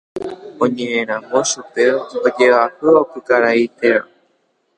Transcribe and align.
Oñeʼẽramo 0.63 1.39
chupe 1.49 1.83
ojeahyʼopykarãinteva. 2.27 4.01